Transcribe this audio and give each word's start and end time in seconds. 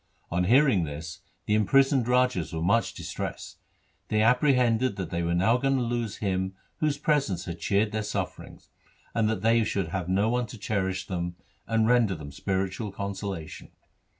On 0.31 0.45
hearing 0.45 0.83
this 0.83 1.19
the 1.45 1.53
imprisoned 1.53 2.07
rajas 2.07 2.51
were 2.53 2.63
much 2.63 2.95
distressed. 2.95 3.59
They 4.07 4.21
appre 4.21 4.55
hended 4.55 4.95
that 4.95 5.11
they 5.11 5.21
were 5.21 5.35
now 5.35 5.57
going 5.57 5.75
to 5.75 5.83
lose 5.83 6.15
him 6.17 6.55
whose 6.77 6.97
presence 6.97 7.45
had 7.45 7.59
cheered 7.59 7.91
their 7.91 8.01
sufferings, 8.01 8.69
and 9.13 9.29
that 9.29 9.43
they 9.43 9.63
should 9.63 9.89
have 9.89 10.09
no 10.09 10.27
one 10.27 10.47
to 10.47 10.57
cherish 10.57 11.05
them 11.05 11.35
and 11.67 11.85
render 11.87 12.15
them 12.15 12.31
spiritual 12.31 12.91
consolation. 12.91 13.69